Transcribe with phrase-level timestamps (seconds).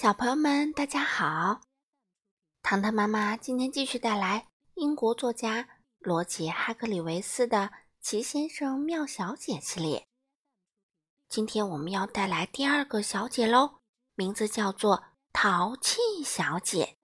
[0.00, 1.60] 小朋友们，大家好！
[2.62, 7.58] 糖糖妈妈今天继续带来英国作家罗杰·哈格里维斯的
[8.00, 10.06] 《奇先生妙小姐》系列。
[11.28, 13.80] 今天我们要带来第二个小姐喽，
[14.14, 16.96] 名字叫做淘气小姐。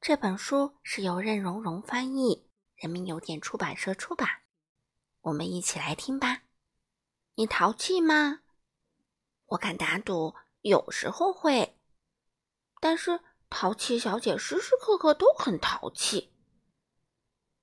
[0.00, 4.28] 这本书是由任溶溶翻译，人民邮电出版社出版。
[5.22, 6.44] 我们一起来听吧。
[7.34, 8.42] 你淘气吗？
[9.46, 10.36] 我敢打赌。
[10.64, 11.78] 有时候会，
[12.80, 16.32] 但是淘气小姐时时刻刻都很淘气。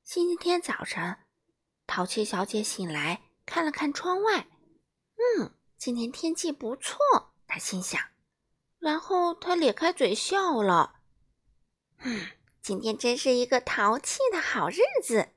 [0.04, 1.18] 星期天早晨，
[1.88, 4.48] 淘气小姐醒来，看了看窗外，
[5.16, 7.00] 嗯，今天天气不错，
[7.48, 8.00] 她心想。
[8.78, 11.00] 然后她咧开嘴笑了，
[12.02, 12.28] 嗯，
[12.62, 15.30] 今天真是一个淘气的好日子，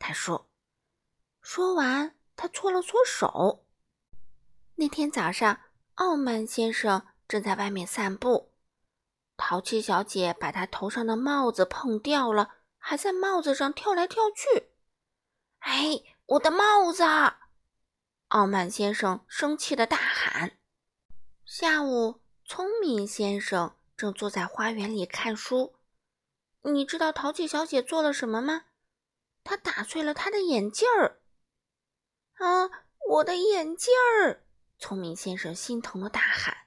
[0.00, 0.50] 她说。
[1.40, 3.64] 说完，她搓了搓手。
[4.74, 5.60] 那天早上，
[5.94, 7.06] 傲慢先生。
[7.32, 8.52] 正在外面散步，
[9.38, 14.74] 淘气小姐把她头上的帽子碰掉了，还在帽子上跳来跳去。
[15.60, 17.02] 哎，我的帽子！
[18.28, 20.58] 傲慢先生生气的大喊。
[21.46, 25.74] 下午，聪明先生正坐在花园里看书。
[26.64, 28.66] 你知道淘气小姐做了什么吗？
[29.42, 31.22] 她打碎了他的眼镜儿。
[32.34, 32.68] 啊，
[33.08, 34.44] 我的眼镜儿！
[34.78, 36.58] 聪明先生心疼的大喊。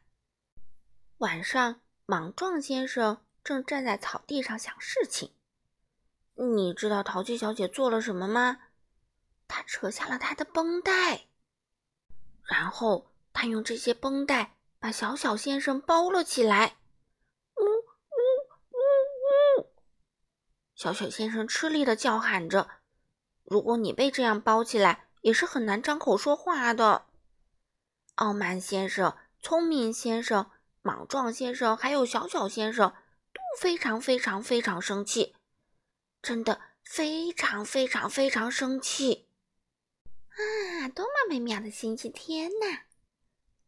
[1.20, 5.32] 晚上，莽撞先生正站在草地上想事情。
[6.34, 8.58] 你知道淘气小姐做了什么吗？
[9.48, 11.28] 她扯下了她的绷带，
[12.44, 16.76] 然后她用这些绷带把小小先生包了起来。
[17.56, 19.68] 呜呜呜呜！
[20.76, 22.70] 小小先生吃力的叫喊着。
[23.46, 27.06] 如果你被这样包起来，也是很难张口说话的。
[28.16, 30.52] 傲慢先生，聪明先生。
[30.86, 32.94] 莽撞先生还有小小先生
[33.34, 35.36] 都非常非常非常生气，
[36.22, 39.28] 真的非常非常非常生气
[40.30, 40.88] 啊！
[40.90, 42.84] 多么美妙的星期天呐！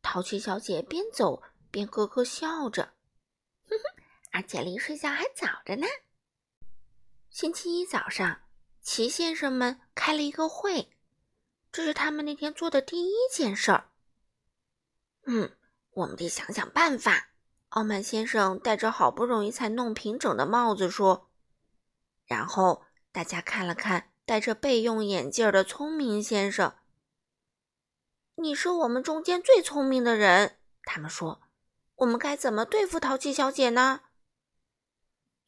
[0.03, 1.41] 淘气小姐边走
[1.72, 2.94] 边咯咯笑着，
[3.67, 5.88] 哼哼，而且离睡觉还早着呢。
[7.31, 8.41] 星期一早上，
[8.83, 10.91] 齐先生们开了一个会，
[11.72, 13.89] 这是他们那天做的第一件事儿。
[15.25, 15.57] 嗯。
[15.97, 17.29] 我们得想想办法。
[17.69, 21.29] 傲慢先生戴着好不容易才弄平整的帽子说，
[22.25, 26.75] 然后大家看了看戴着备用眼镜的聪明先生。
[28.35, 31.41] 你是我们中间最聪明的人，他们说。
[31.95, 34.01] 我们该怎么对付淘气小姐呢？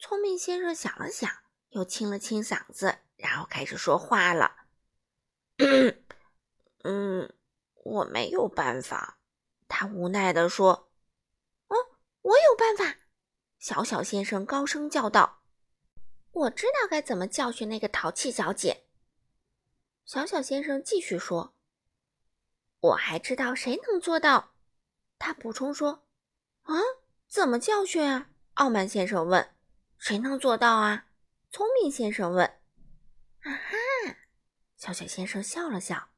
[0.00, 1.30] 聪明先生想了想，
[1.68, 4.56] 又清了清嗓子，然后开始说话了。
[6.82, 7.32] 嗯，
[7.84, 9.19] 我没有办法。
[9.70, 10.90] 他无奈地说
[11.68, 11.76] ：“哦，
[12.22, 12.98] 我有办法！”
[13.60, 15.44] 小小先生高声叫道
[16.32, 18.84] ：“我知道该怎么教训那个淘气小姐。”
[20.04, 21.54] 小小先生继续说
[22.80, 24.54] ：“我还知道谁能做到。”
[25.20, 26.06] 他补充说
[26.64, 26.74] ：“啊，
[27.28, 29.54] 怎么教训啊？”傲慢先生问
[29.96, 31.06] ：“谁能做到啊？”
[31.52, 32.44] 聪明先生问
[33.42, 34.16] ：“啊哈！”
[34.76, 36.08] 小小先生笑了笑，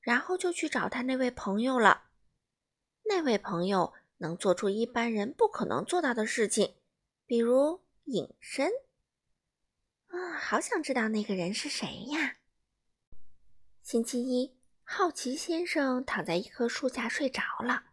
[0.00, 2.05] 然后就去找他那位朋友了。
[3.08, 6.74] 那位朋友能做出一般人不可能做到的事情，
[7.26, 8.70] 比如隐身。
[10.08, 12.36] 啊，好想知道那个人是谁呀！
[13.82, 17.84] 星期一，好奇先生躺在一棵树下睡着了。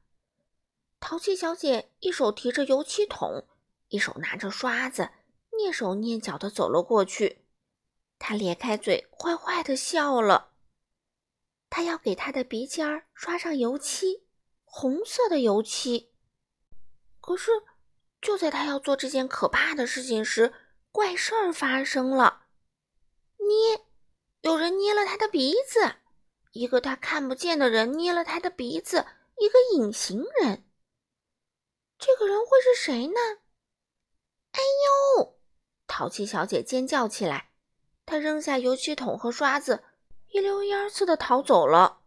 [1.00, 3.46] 淘气小姐一手提着油漆桶，
[3.90, 5.10] 一手拿着刷子，
[5.52, 7.46] 蹑手蹑脚地走了过去。
[8.18, 10.54] 她咧开嘴，坏坏地笑了。
[11.70, 14.24] 她要给她的鼻尖儿刷上油漆。
[14.76, 16.12] 红色的油漆。
[17.22, 17.52] 可是，
[18.20, 20.52] 就在他要做这件可怕的事情时，
[20.92, 22.48] 怪事儿发生了。
[23.38, 23.86] 捏，
[24.42, 25.98] 有人捏了他的鼻子，
[26.54, 29.06] 一个他看不见的人捏了他的鼻子，
[29.38, 30.68] 一个隐形人。
[32.00, 33.20] 这个人会是谁呢？
[34.54, 34.60] 哎
[35.20, 35.38] 呦！
[35.86, 37.52] 淘气小姐尖叫起来，
[38.08, 39.84] 她扔下油漆桶和刷子，
[40.30, 42.02] 一溜烟似的逃走了。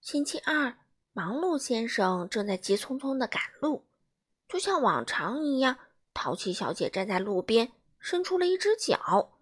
[0.00, 0.78] 星期二。
[1.14, 3.84] 忙碌先生正在急匆匆地赶路，
[4.48, 5.78] 就像往常一样。
[6.14, 9.32] 淘气小姐站在路边，伸出了一只脚，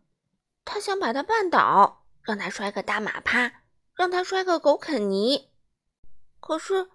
[0.64, 3.62] 她想把他绊倒，让他摔个大马趴，
[3.94, 5.48] 让他摔个狗啃泥。
[6.40, 6.90] 可是，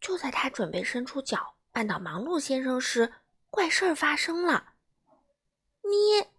[0.00, 3.12] 就在他准备伸出脚绊倒忙碌先生时，
[3.50, 4.72] 怪事儿发生了。
[5.82, 6.30] 捏，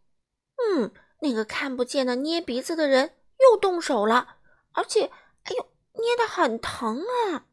[0.58, 0.92] 嗯，
[1.22, 4.38] 那个看不见的捏鼻子的人又动手了，
[4.74, 5.06] 而且，
[5.44, 7.46] 哎呦，捏得很疼啊！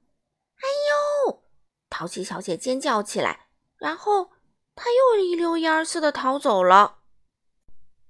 [0.56, 0.68] 哎
[1.26, 1.42] 呦！
[1.88, 4.32] 淘气小姐尖叫起来，然后
[4.74, 6.98] 她又一溜烟似的逃走了。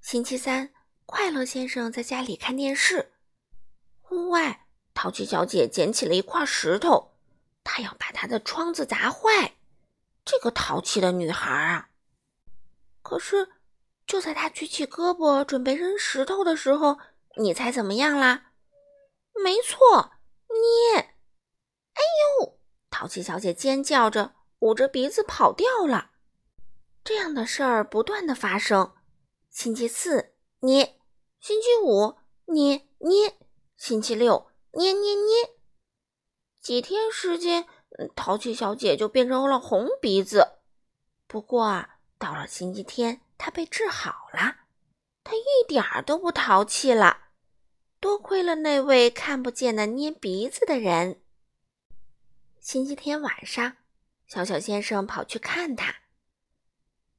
[0.00, 0.72] 星期三，
[1.04, 3.12] 快乐先生在家里看电视。
[4.10, 7.16] 屋外，淘气小姐捡起了一块石头，
[7.64, 9.56] 她要把她的窗子砸坏。
[10.25, 11.90] 这个淘气的女孩啊！
[13.02, 13.50] 可是，
[14.06, 16.99] 就在她举起胳膊准备扔石头的时候，
[17.37, 18.52] 你猜怎么样啦？
[19.42, 20.12] 没错，
[20.94, 21.15] 捏！
[22.06, 22.58] 哎呦！
[22.90, 26.12] 淘气小姐尖叫着，捂着鼻子跑掉了。
[27.02, 28.94] 这样的事儿不断的发生。
[29.50, 30.98] 星期四，捏；
[31.40, 32.16] 星期五，
[32.46, 33.30] 捏捏；
[33.76, 35.50] 星期六，捏捏捏。
[36.60, 37.66] 几天时间。
[38.14, 40.58] 淘气小姐就变成了红鼻子，
[41.26, 41.86] 不过，
[42.18, 44.56] 到了星期天，她被治好了，
[45.24, 47.28] 她一点儿都不淘气了。
[47.98, 51.22] 多亏了那位看不见的捏鼻子的人。
[52.66, 53.76] 星期天晚上，
[54.26, 55.98] 小小先生跑去看他。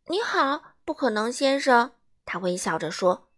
[0.07, 1.94] 你好，不可能先生，
[2.25, 3.29] 他微笑着说：“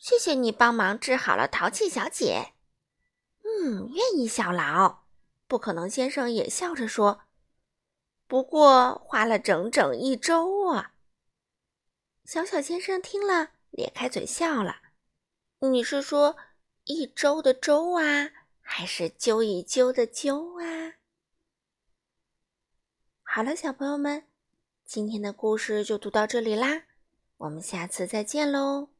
[0.00, 2.54] 谢谢你帮忙治好了淘气小姐。”
[3.44, 5.02] 嗯，愿意效劳。
[5.46, 7.24] 不可能，先生也笑着说
[8.26, 10.94] ：“不过花了整整一周啊。”
[12.24, 14.76] 小小先生听了，咧开嘴笑了。
[15.60, 16.38] “你是说
[16.84, 18.30] 一周的周啊，
[18.62, 20.64] 还是揪一揪的揪啊？”
[23.34, 24.24] 好了，小朋友们，
[24.84, 26.82] 今天的故事就读到这里啦，
[27.38, 28.91] 我们下次再见喽。